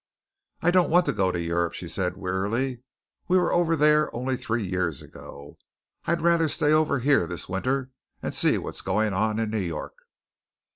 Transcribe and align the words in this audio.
"I 0.63 0.71
don't 0.71 0.89
want 0.89 1.05
to 1.05 1.13
go 1.13 1.31
to 1.31 1.39
Europe," 1.39 1.73
she 1.75 1.87
said 1.87 2.17
warily. 2.17 2.81
"We 3.27 3.37
were 3.37 3.53
over 3.53 3.75
there 3.75 4.09
only 4.15 4.35
three 4.35 4.65
years 4.65 5.03
ago. 5.03 5.59
I'd 6.05 6.21
rather 6.21 6.47
stay 6.49 6.71
over 6.71 6.97
here 6.97 7.27
this 7.27 7.47
winter 7.47 7.91
and 8.19 8.33
see 8.33 8.57
what's 8.57 8.81
going 8.81 9.13
on 9.13 9.37
in 9.37 9.51
New 9.51 9.59
York." 9.59 9.93